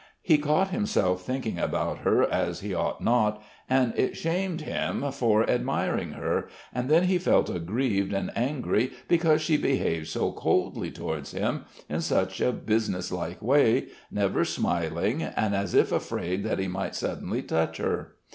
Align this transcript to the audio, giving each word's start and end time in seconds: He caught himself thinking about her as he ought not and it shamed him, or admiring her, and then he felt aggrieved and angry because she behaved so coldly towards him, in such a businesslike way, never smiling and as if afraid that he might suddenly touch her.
He 0.23 0.39
caught 0.39 0.69
himself 0.69 1.21
thinking 1.21 1.59
about 1.59 1.99
her 1.99 2.23
as 2.23 2.61
he 2.61 2.73
ought 2.73 3.01
not 3.03 3.39
and 3.69 3.93
it 3.95 4.17
shamed 4.17 4.61
him, 4.61 5.05
or 5.21 5.47
admiring 5.47 6.13
her, 6.13 6.47
and 6.73 6.89
then 6.89 7.03
he 7.03 7.19
felt 7.19 7.51
aggrieved 7.51 8.11
and 8.11 8.35
angry 8.35 8.93
because 9.07 9.43
she 9.43 9.57
behaved 9.57 10.07
so 10.07 10.31
coldly 10.31 10.89
towards 10.89 11.33
him, 11.33 11.65
in 11.87 12.01
such 12.01 12.41
a 12.41 12.51
businesslike 12.51 13.43
way, 13.43 13.89
never 14.09 14.43
smiling 14.43 15.21
and 15.21 15.53
as 15.53 15.75
if 15.75 15.91
afraid 15.91 16.43
that 16.45 16.57
he 16.57 16.67
might 16.67 16.95
suddenly 16.95 17.43
touch 17.43 17.77
her. 17.77 18.15